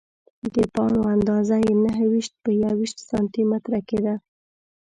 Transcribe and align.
د 0.53 0.55
پاڼو 0.73 1.01
اندازه 1.15 1.55
یې 1.65 1.73
نهه 1.85 2.03
ویشت 2.11 2.33
په 2.43 2.49
یوویشت 2.63 2.97
سانتي 3.09 3.41
متره 3.51 3.79
کې 3.87 3.99
ده. 4.05 4.15